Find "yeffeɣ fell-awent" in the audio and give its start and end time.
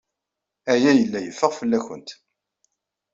1.21-2.09